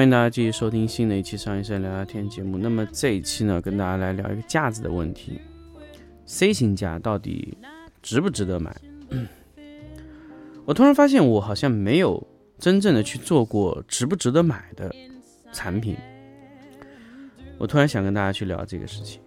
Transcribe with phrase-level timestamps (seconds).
[0.00, 2.56] 欢迎大家继续收听新的一期商业摄影聊聊天节目。
[2.56, 5.38] 那么这一期呢，跟大家来聊一个架子的问题
[6.24, 7.58] ：C 型架到底
[8.00, 8.74] 值不值得买？
[10.64, 12.26] 我突然发现，我好像没有
[12.58, 14.90] 真正的去做过值不值得买的
[15.52, 15.98] 产品。
[17.58, 19.20] 我突然想跟大家去聊这个事情，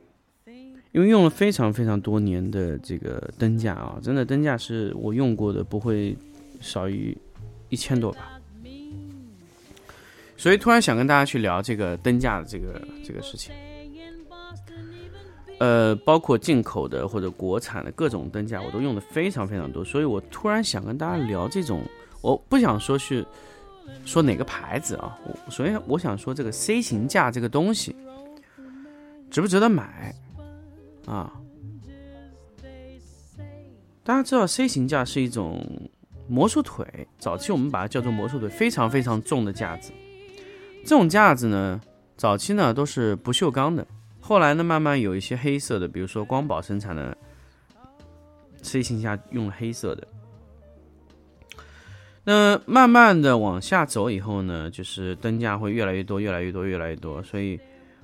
[0.91, 6.17] 因为用了非常非常多年的这个灯架啊，真的灯架是我用过的不会
[6.59, 7.15] 少于
[7.69, 8.32] 一千多吧。
[10.43, 13.55] 所以突然想跟大家去聊这个灯架的这个这个事情，
[15.57, 19.85] 呃，包括进口的或者国产的各种灯架，我都用的非常非常多。
[19.85, 21.81] 所以我突然想跟大家聊这种，
[22.19, 23.25] 我不想说去
[24.03, 27.95] 说哪个牌子啊，我首先我想说这个 C 型架这个东西
[29.31, 30.13] 值不值得买
[31.05, 31.31] 啊？
[34.03, 35.65] 大家知道 C 型架是一种
[36.27, 39.93] 魔术腿，早期我们把它叫做魔术腿，非常非常重的架子。
[40.83, 41.79] 这种架子呢，
[42.17, 43.87] 早期呢都是不锈钢的，
[44.19, 47.17] 后来呢慢慢有一些黑色的，比如说光宝生产的
[48.61, 50.07] C 型架用黑色的。
[52.25, 57.59] 那慢慢的往下走以后呢，就是灯架会越来越多，越来越多，越来越多，所以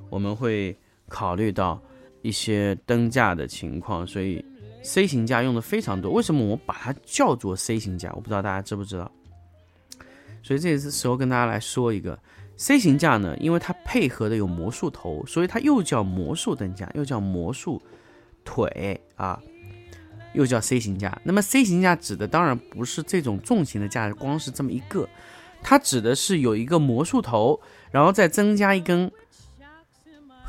[0.10, 0.76] 我们会
[1.08, 1.82] 考虑到
[2.22, 4.44] 一些灯架的情况，所以
[4.84, 6.12] C 型架用的非常多。
[6.12, 8.12] 为什么我把它叫做 C 型架？
[8.14, 9.10] 我不知道大家知不知道。
[10.44, 12.18] 所以这次时候跟大家来说一个
[12.60, 17.82] C 型架呢，因为它配合的有魔术头，所以它又叫魔术灯架，又叫魔术
[18.44, 19.40] 腿啊，
[20.34, 21.22] 又叫 C 型架。
[21.24, 25.08] 那么 C 型架指的当然不是这种重型的架，光是这么一个，
[25.64, 27.62] 它指的是有一个魔术头，
[27.92, 29.10] 然后再增加一根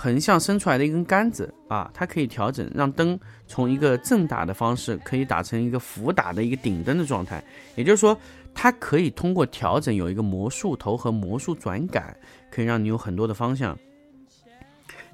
[0.03, 7.45] 横向伸出来的一根杆子啊，它可以调整，让灯从一个正打的方式可以打成一个俯打的一个顶灯的状态。
[7.77, 8.19] 也就是说，
[8.55, 12.17] 它可以通过调整有一个魔术头和魔术转杆，
[12.51, 13.79] 可以让你有很多的方向。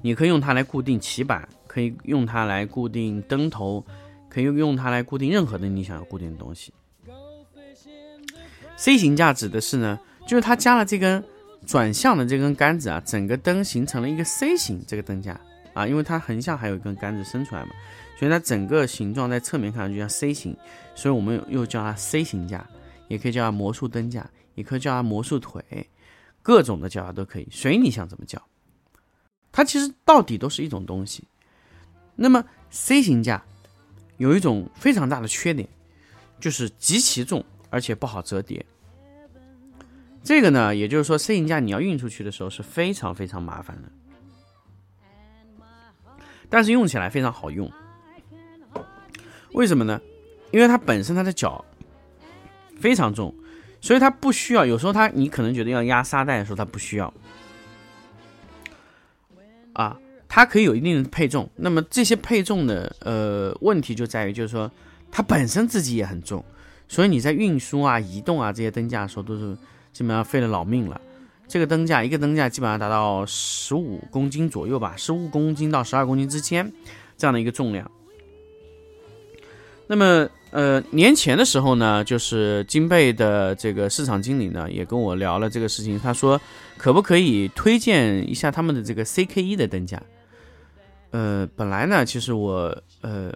[0.03, 3.85] 你可以用它来固定棋板，可以用它来固定灯头，
[4.29, 6.73] 可以用它来固定任何的你想要固定的东西。
[8.77, 9.99] C 型架指的是呢，
[10.29, 11.25] 就是它加了这根
[11.67, 15.39] 转向的这根杆子啊，整个灯形成了一个 C 型这个灯架
[15.75, 17.71] 啊，因为它横向还有一根杆子伸出来嘛，
[18.19, 20.57] 所以它整个形状在侧面看上去像 C 型，
[20.95, 22.65] 所以我们又叫它 C 型架，
[23.09, 25.63] 也可以叫它魔术灯架，也可以叫它魔术腿，
[26.41, 28.41] 各种的叫法都可以，随你想怎么叫。
[29.51, 31.25] 它其实到底都是一种东西。
[32.15, 33.45] 那么 C 型架
[34.19, 35.69] 有一种非常大的缺点，
[36.39, 38.65] 就是极其重，而且不好折叠。
[40.27, 43.89] 这个呢，也就是说摄影架你要运出去的时候是非常非常麻烦的，
[46.51, 47.71] 但是用起来非常好用。
[49.53, 50.01] 为什么呢？
[50.51, 51.65] 因为它本身它的脚
[52.81, 53.33] 非常重，
[53.81, 54.67] 所以它不需要。
[54.67, 57.15] 有时候它你可能觉得要压沙袋的时候，它不需要。
[59.75, 61.49] 啊，它可以有一定的配重。
[61.55, 64.69] 那么这些配重的呃问题就在于，就是说
[65.13, 66.45] 它本身自己也很重，
[66.89, 69.57] 所以你在运输啊、移动啊这些灯架的时候，都是
[69.97, 71.01] 基本上费了老命了。
[71.49, 76.71] 这个灯架一个灯架基本上达到十五公斤左右吧，十五公斤到十二公斤之间
[77.17, 77.91] 这样的一个重量。
[79.87, 86.39] 那么呃年前的时候呢，就是金贝的这个市场经理呢也跟我聊了这个事情，他说
[86.77, 90.03] 可不可以推荐一下他们的这个 CK 一的灯架？
[91.13, 93.33] 呃，本来呢，其实我呃，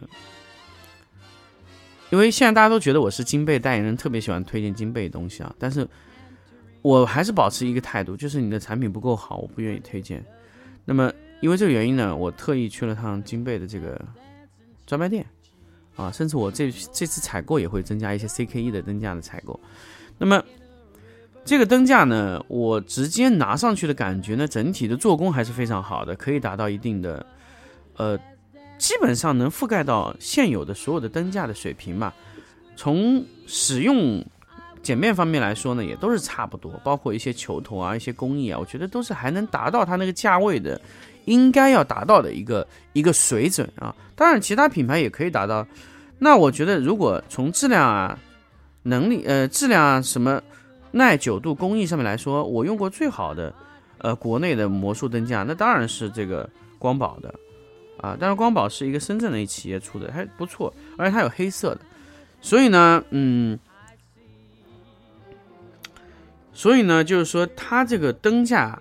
[2.11, 5.89] 因为现在大家都觉得我是金贝代言人，特别喜欢推荐金贝的东西啊，但是
[6.83, 10.25] 我还是保持一个态度，就是你的产品不够好，我不愿意推荐。
[10.85, 14.01] 那么因为这个原因呢，我特意去了趟金贝的这个
[14.87, 15.25] 专卖店。
[15.97, 19.59] 啊，甚至我这这次采购也会增加一些 CKE 的灯架的采购。
[20.17, 20.43] 那么
[21.45, 27.27] 这个灯架呢，我直接拿上去的感觉呢，整体的做工还是非常好的，可以达到一定的，
[27.99, 28.17] 呃，
[28.79, 32.15] 基本上能覆盖到现有的所有的灯架的水平吧。
[32.77, 34.25] 从使用
[34.83, 40.81] 简便方面来说呢，也都是差不多，包括一些球头啊、一些工艺啊，我觉得都是还能达到它那个价位的，
[41.27, 43.95] 应该要达到的一个一个水准啊。
[44.17, 45.67] 当然，其他品牌也可以达到。
[46.19, 48.19] 那我觉得，如果从质量啊、
[48.83, 50.41] 能力呃、质量啊什么
[50.93, 53.55] 耐久度、工艺上面来说，我用过最好的
[53.99, 56.49] 呃国内的魔术灯架，那当然是这个
[56.79, 57.35] 光宝的
[57.99, 58.17] 啊。
[58.19, 61.81] 但是光宝是一个深圳的一企业出的，还不错，而且它有黑色的。
[62.43, 63.59] 所以呢，嗯，
[66.53, 68.81] 所以呢，就是说它这个灯架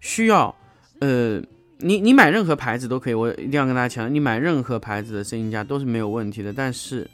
[0.00, 0.54] 需要，
[1.00, 1.40] 呃，
[1.78, 6.52] 你你买任何牌子都可以，我一定要跟大家强调，你买任何牌子的 C 型架都是没有问题的。
[6.52, 7.08] 但是，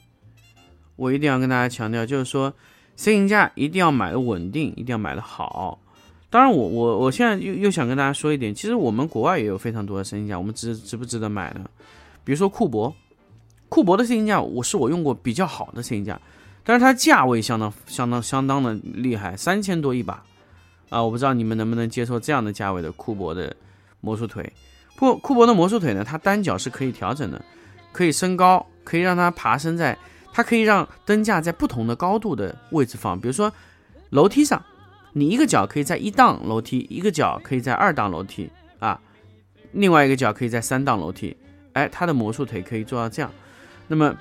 [0.96, 2.52] 我一定要跟大家强调，就是说
[2.96, 5.78] C 型架一定要买的稳定，一定要买的好。
[6.30, 11.64] 当然，我我我现在又又想跟大家说一点，其实我们国外也有非常多的 C 型架，我们值值不值得买呢？
[12.24, 12.94] 比如说库博。
[13.68, 16.20] 库博的 C 型架，我是我用过比较好的 C 型架，
[16.70, 20.22] 但是它价位相当相当相当的厉害，三千多一把
[20.88, 21.02] 啊！
[21.02, 23.56] 我不知道你们能不能接受这样的价位的库博的
[24.00, 24.52] 魔术腿。
[24.96, 27.44] 库库博的魔术腿呢，它单脚是可以调整的，
[27.90, 29.98] 可以升高，可以让它爬升在，
[30.32, 33.20] 它可以让灯架在不同的高度的位置放。
[33.20, 33.52] 比如说
[34.10, 34.64] 楼梯上，
[35.12, 39.00] 你一个脚可以在一档楼梯，一个脚可以在二档楼梯啊，
[39.72, 41.36] 另外一个脚可以在三档楼梯。
[41.72, 43.28] 哎，它的魔术腿可以做到这样。
[43.88, 44.16] 那么，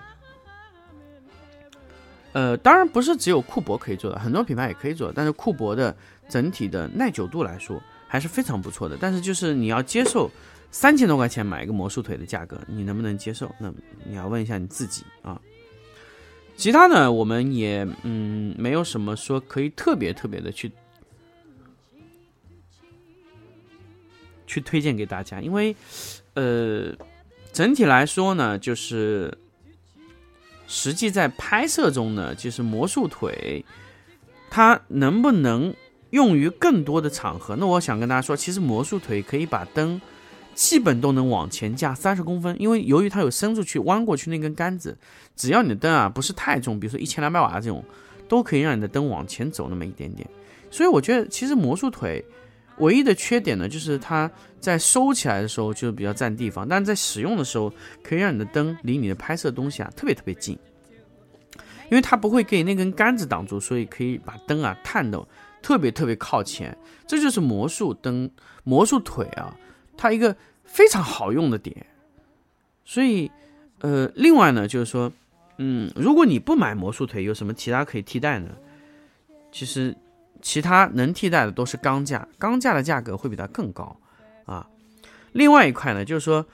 [2.32, 5.12] 呃，当然不是只有库博可以做的，很多品牌也可以做。
[5.12, 5.96] 但是库博的
[6.28, 8.96] 整体的耐久度来说还是非常不错的。
[9.02, 10.30] 但是就是你要接受
[10.70, 13.50] 三千多块钱买一个魔术腿的价格，你能不能接受？
[13.60, 13.74] 那
[14.04, 15.42] 你要问一下你自己啊。
[16.56, 20.72] 其他呢，我们也嗯没有什么说可以特别特别的去
[24.46, 25.76] 去推荐给大家，因为
[26.36, 26.94] 呃，
[27.52, 29.36] 整体来说呢，就是。
[30.72, 33.66] 实际在拍摄中呢，就是魔术腿，
[34.52, 35.74] 它能不能
[36.12, 37.56] 用于更多的场合？
[37.56, 40.00] 那我想跟大家说，其实魔术腿可以把灯
[40.54, 44.96] 基本都能往前架三十公分，因为由于它有伸出去、弯过去那根杆子，
[45.36, 47.84] 只要你的灯啊不是太重，比如说一千两百瓦这种，
[48.28, 50.30] 都可以让你的灯往前走那么一点点。
[50.70, 52.24] 所以我觉得，其实魔术腿
[52.80, 54.30] 唯一的缺点呢，就是它
[54.60, 57.72] 在收起来的时候就比较占地方，但是在使用的时候
[58.04, 60.58] 可以让你的灯离你的拍摄东西啊特别特别近。
[61.90, 65.20] 因为它不会给那根杆子挡住，所以可以把灯啊探的
[65.60, 66.78] 特别特别靠前，
[67.08, 68.30] 这就是魔术灯、
[68.64, 69.58] 魔术腿啊，
[69.98, 71.84] 它一个非常好用的点。
[72.86, 73.32] 所以，
[73.80, 75.12] 呃，另外呢，就是说，
[75.58, 78.50] 嗯，如果你不买魔术腿，有什么其他可以替代呢？
[79.52, 79.96] 其实，
[80.42, 83.96] 其他能替代的都是钢架，钢架的价格会比它更高
[84.46, 84.66] 啊。
[85.32, 86.46] 另外一块呢，就是说，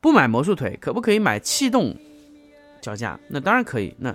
[0.00, 1.96] 不买魔术腿，可不可以买气动
[2.80, 3.18] 脚架？
[3.28, 3.94] 那当然可以。
[3.98, 4.14] 那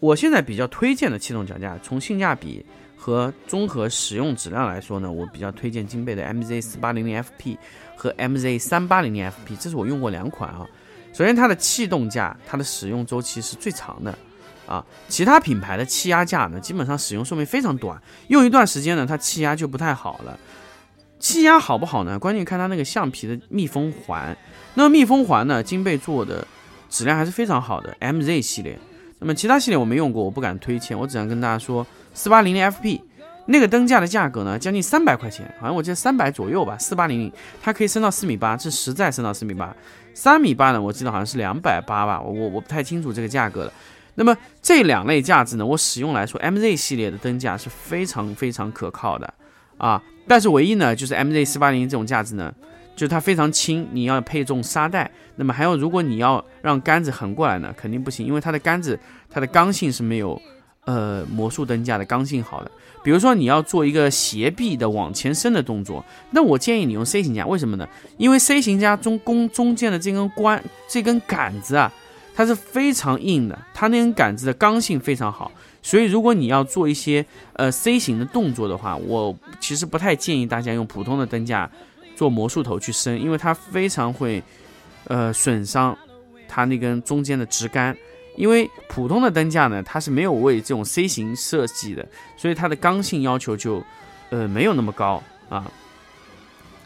[0.00, 2.64] 我现在比较推荐的气动脚架，从性价比
[2.96, 7.56] 和综合使用质量来说呢，我比较推荐金贝的 MZ 四八零零 FP
[7.96, 10.66] 和 MZ 三八零零 FP，这是我用过两款啊。
[11.12, 14.16] 首先，它的气动架，它的使用周期是最长的
[14.70, 14.84] 啊。
[15.08, 20.38] 其他品牌的气压架呢，基本上使用寿命非常短，用一段时间呢，它气压就不太好了。
[21.18, 22.18] 气压好不好呢？
[22.18, 24.34] 关键看它那个橡皮的密封环。
[24.74, 26.46] 那么密封环呢，金贝做的
[26.88, 28.78] 质量还是非常好的，MZ 系列。
[29.18, 30.98] 那么其他系列我没用过，我不敢推荐。
[30.98, 33.02] 我只能跟大家说，四八零零 FP
[33.44, 36.78] 那个灯架的价格呢，将近三百块钱，好像我记得三百左右吧。
[36.78, 39.76] 四八零零它可以升到四米八，是实在升到四米八。
[40.14, 43.72] 三米八呢，我记得好像是两百八吧，我我我不太清楚这个价格了。
[44.14, 49.32] 那么这两类架子呢，我使用来说，MZ 系列的灯架是非常非常可靠的
[49.78, 50.02] 啊。
[50.26, 52.54] 但是唯一呢，就是 MZ 四八零这种架子呢。
[52.96, 55.10] 就是它非常轻，你要配重沙袋。
[55.36, 58.98] 那么还有，如果你要让杆子横过来呢，肯定不行，因为它的杆子
[59.30, 60.38] 它的刚性是没有
[60.84, 62.70] 呃魔术灯架的刚性好的。
[63.02, 67.88] 比如说你要做一个斜臂的往前伸的动作，那我建议你用 C 型架，为什么呢？
[68.18, 71.90] 因为 C 型架中弓中间的这根关这根杆子啊，
[72.40, 75.52] 它是非常硬的，它那根杆子的刚性非常好。
[75.82, 81.70] 所以如果你要做一些呃 C 型的动作的话，我其实不太建议大家用普通的灯架。
[82.16, 84.42] 做魔术头去伸，因为它非常会，
[85.04, 85.96] 呃，损伤
[86.48, 87.94] 它那根中间的直杆。
[88.36, 92.06] 因为普通的灯架呢，它是没有为这种 C 型设计的，
[92.38, 93.82] 所以它的刚性要求就，
[94.30, 95.70] 呃，没有那么高啊。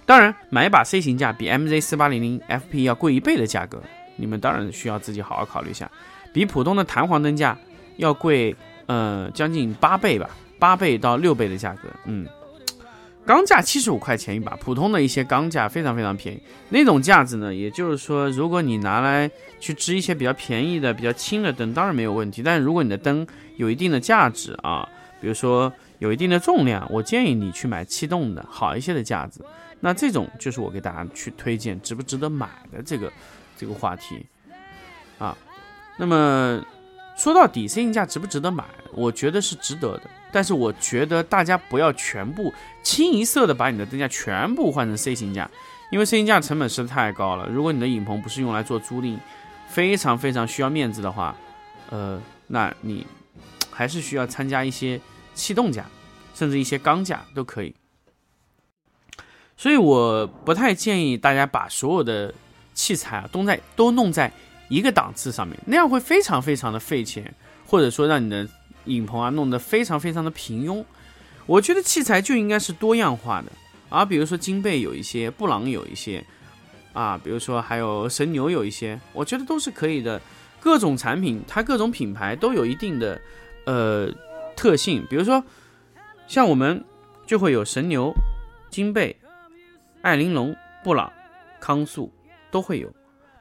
[0.05, 3.83] 当然，买一把 C 型架比 MZ 四八零零 FP 要贵一倍的价格，
[4.17, 5.91] 你们当然需要自己好好考虑一下。
[6.33, 7.57] 比普通的弹簧灯架
[7.97, 8.55] 要贵，
[8.87, 10.29] 呃，将近八倍吧。
[10.59, 11.89] 八倍到六倍的价格。
[12.07, 12.27] 嗯，
[13.27, 16.41] 钢架七十五块钱一把，普通的一些钢架非常非常便宜。
[16.71, 19.31] 那种架子呢，也就是说，如果你拿来
[19.61, 22.43] 去支一些比较便宜的、比较轻的灯，当然没有问题。
[22.43, 24.89] 但是如果你的灯有一定的价值啊，
[25.21, 29.45] 比如说有一定的重量，我建议你去买气动的好一些的架子。
[29.81, 33.13] 那这种就是我给大家去推荐值不值得买的这个
[33.57, 34.27] 这个话题
[35.19, 35.37] 啊。
[35.97, 36.63] 那么
[37.17, 38.65] 说到底，C 型架值不值得买？
[38.93, 40.03] 我觉得是值得的。
[40.33, 45.49] 但是我觉得大家不要全部清一色的把你的灯架全部换成 C 型架，
[45.93, 47.47] 因为 C 型架成本实在太高了。
[47.49, 49.17] 如果你的影棚不是用来做租赁，
[49.69, 51.37] 非常非常需要面子的话，
[51.91, 53.07] 呃，那你
[53.71, 55.01] 还是需要参加一些
[55.35, 55.87] 气动架，
[56.35, 57.73] 甚至一些钢架都可以。
[59.57, 62.35] 所以我不太建议大家把所有的
[62.75, 64.31] 器材啊都在都弄在
[64.69, 67.33] 一个档次上面，那样会非常非常的费钱，
[67.67, 68.47] 或者说让你的
[68.85, 70.85] 影棚啊弄得非常非常的平庸。
[71.47, 73.53] 我觉得器材就应该是多样化的
[73.89, 76.25] 啊，比如说金贝有一些，布朗有一些
[76.93, 80.21] 啊，比如说还有神牛有一些，我觉得都是可以的。
[80.61, 83.21] 各种产品它各种品牌都有一定的
[83.67, 84.11] 呃
[84.57, 85.45] 特性，比如说
[86.27, 86.83] 像我们
[87.27, 88.13] 就会有神牛、
[88.71, 89.15] 金贝。
[90.01, 91.11] 艾玲珑、布朗、
[91.59, 92.13] 康素
[92.55, 92.89] 都会有。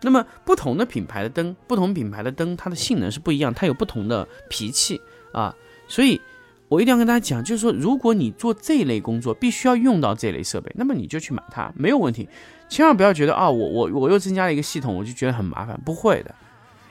[0.02, 5.00] 那么不同的品牌的灯，不同品牌的灯，它的性能是不一样，它有不同的脾气
[5.32, 5.56] 啊。
[5.88, 6.20] 所以，
[6.68, 12.28] 我一定要跟大家讲，就是说，如果你做这一类工作，必须要用到这类设备，那么你就去买它，没有问题。
[12.68, 15.80] 千万不要觉得啊，我我我又增加了一个系统，我就觉得很麻烦。
[15.86, 16.34] 不会的，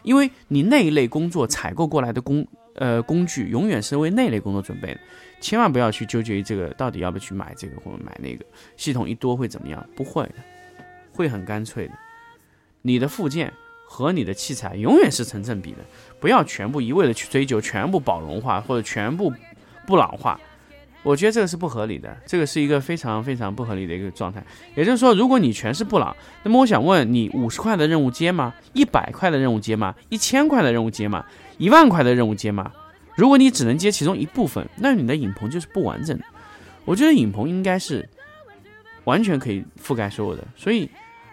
[0.05, 5.01] 因为你那一类工作采购过来的工呃工具，永远是为那类工作准备的。
[5.41, 8.45] 千万不要去纠结于这个到底要不要去买这个或者买那个
[8.77, 9.85] 系统一多会怎么样？
[9.97, 10.35] 不会的，
[11.13, 11.95] 会很干脆的。
[12.83, 13.53] 你的附件
[13.85, 15.79] 和你的器材永远是成正比的，
[16.21, 19.33] 不要全部一味的去追求全部宝龙化或者全部
[19.87, 20.41] 布朗化，
[21.03, 24.43] 我觉得这个是不合理的，这个是一个非常非常不合理的一个状态。
[24.75, 28.55] 也就是说，如果你全是布朗，那么我想问你，五十块的任务接吗？
[28.73, 29.95] 一百块的任务接吗？
[30.09, 31.25] 一千块的任务接吗？
[31.59, 32.73] 一万块的任务接吗？
[33.15, 36.25] 如果你只能接其中一部分，那你的影棚就是不完整的。
[36.85, 38.09] 我觉得影棚应该是
[39.05, 40.89] 完全可以覆盖所有的，所以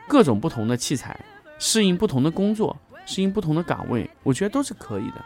[0.08, 1.18] 各种不同的器材
[1.60, 2.76] 适应不同的工作，
[3.06, 5.24] 适应不同的岗位，我觉得都是可以的。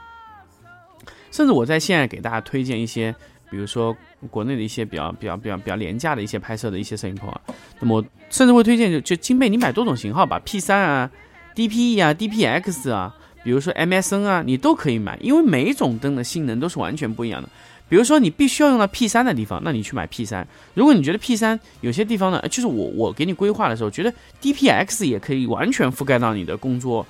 [1.32, 3.16] 甚至我在现在给大家推荐一些，
[3.50, 3.96] 比如说
[4.30, 7.42] 国内的一些比较比较比较比较廉价的一些拍摄的一些摄影棚啊，
[7.80, 11.10] 那么甚至会推荐就就金贝，你买多种型号吧，P 三啊
[11.56, 13.16] ，DPE 啊，DPX 啊。
[13.44, 17.50] 比如说 MSN 啊，你都可以买，因为每一种灯的性能都是完全不一样的。
[17.94, 20.48] 比如说你必须要用到 P 三的地方，那你去买 P 三。
[20.74, 27.06] 如果你觉得 P 三有些地方呢，就是我我给你规划的时候，觉得 DPX 也可以完全覆盖到你的工作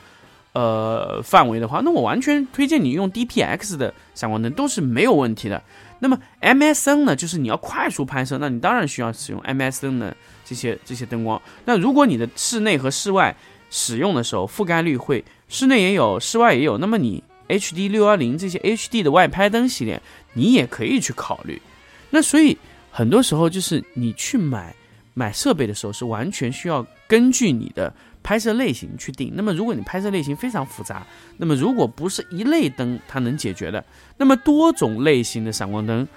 [0.52, 5.64] 呃范围的话，那我完全推荐你用 DPX 的闪光灯都是没有问题的。
[6.00, 10.14] 那么 MSN 呢，就是你要快速拍摄，那你当然需要使用 MSN 的
[10.44, 11.42] 这些这些灯光。
[11.64, 13.34] 那如果你的室内和室外
[13.70, 15.24] 使用的时候覆盖率会。
[15.48, 16.80] 室内也有，室外也有。
[16.80, 20.02] 那么你 HD 六幺零这些 HD 的外拍灯系列，
[20.34, 21.62] 你也可以去考虑。
[22.10, 22.58] 那所以
[22.92, 24.76] 很多时候就是你去买
[25.14, 29.32] 买设备的时候，是完全需要根据你的拍摄类型去定。
[29.36, 31.06] 那么如果你拍摄类型非常复杂，
[31.38, 33.84] 那么如果不是一类灯它能解决的，
[34.18, 36.08] 那么多种类型的闪光灯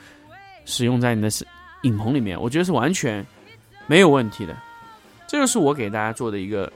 [0.65, 1.29] 使用在你的
[1.83, 3.25] 影棚里面，我觉得是完全
[3.87, 4.57] 没有问题的。
[5.29, 6.73] 这就是我给大家做的一个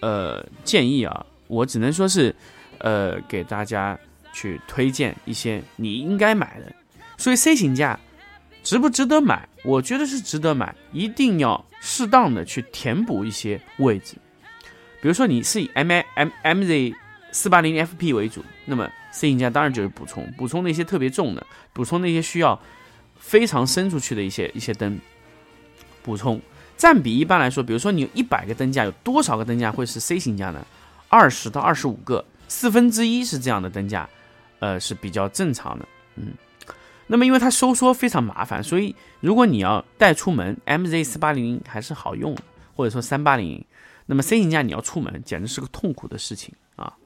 [0.00, 1.24] 呃建议啊。
[1.46, 2.34] 我只能说是，
[2.78, 3.98] 呃，给大家
[4.32, 6.72] 去推荐一些你应该买的。
[7.16, 7.98] 所以 C 型架
[8.62, 9.48] 值不值得买？
[9.64, 14.16] 我觉得是值得买，一定要适当的去填补一些位置。
[15.00, 16.94] 比如说你是以 MIMMZ
[17.32, 22.60] 四八零 F P 为主，那么 C 型架当然就是补充，补充那些特别重的，补充那些需要
[23.18, 24.98] 非常伸出去的一些一些灯，
[26.02, 26.40] 补充
[26.76, 30.66] 占比一般来说，比如说你有一百个灯架，有多少个灯架会是 C 型架呢？
[31.08, 34.08] 二十到二十五个，四分之一是这样的灯架，
[34.58, 35.86] 呃是比较正常的。
[36.16, 36.32] 嗯，
[37.06, 42.36] 那么因为它收缩非常麻烦，所以如果你要带出门，MZ 四八零零还是好用，
[42.74, 43.64] 或者说三八零，
[44.06, 46.96] 那么 C 型架你要出门简直是个痛苦的事情啊。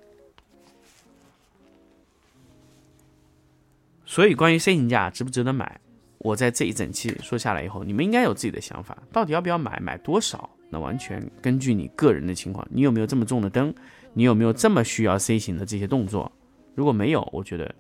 [4.07, 5.81] 所以关于 C 型架值不值得买，
[6.19, 10.49] 我在这一整期说下来以后，你们应该有自己的想法，到底要不要买，买多少？
[10.71, 13.75] 那完全根据你个人的情况，你有没有这么重的灯？
[14.13, 16.31] 你有没有这么需要 C 型的这些动作？
[16.75, 17.75] 如果没有，我觉得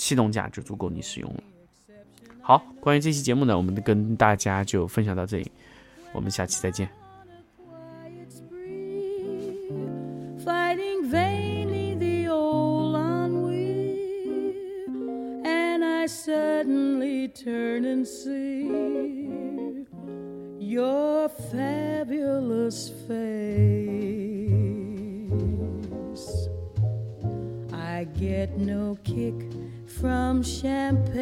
[0.00, 1.42] 气动架就足够你使用了。
[2.40, 5.52] 好，关于这期节目呢，我们跟大家就分享到这里，
[6.14, 6.88] 我们下期再见。
[16.10, 18.66] suddenly turn and see
[20.58, 24.08] your fabulous face.
[27.72, 29.34] I get no kick
[30.00, 31.12] from champagne.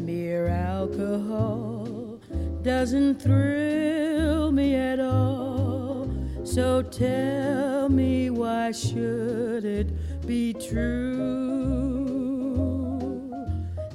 [0.00, 2.18] Mere alcohol
[2.62, 6.10] doesn't thrill me at all.
[6.42, 9.92] So tell me why should it
[10.26, 11.18] be true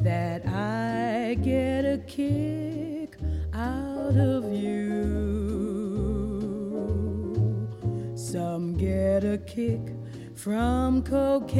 [0.01, 3.17] that I get a kick
[3.51, 4.93] out of you?
[8.15, 10.02] Some get a kick
[10.43, 11.55] from cocaine.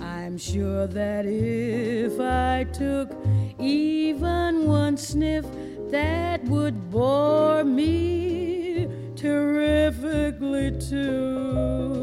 [0.00, 3.12] I'm sure that if I took
[3.60, 5.46] even one sniff,
[5.92, 12.02] that would bore me terrifically too.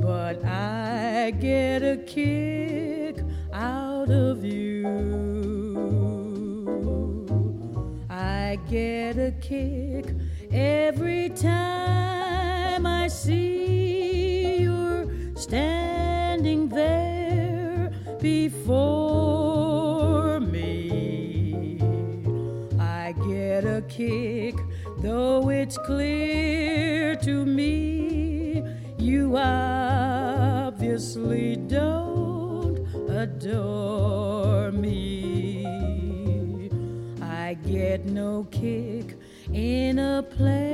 [0.00, 3.20] But I get a kick
[3.52, 4.82] out of you.
[8.10, 10.06] I get a kick
[10.52, 17.90] every time I see you're standing there
[18.20, 19.20] before
[20.40, 21.78] me.
[22.78, 24.54] I get a kick,
[24.98, 28.62] though it's clear to me
[28.98, 30.76] you obviously
[31.56, 32.78] don't
[33.08, 35.66] adore me.
[37.20, 39.16] I get no kick
[39.92, 40.71] in a plane,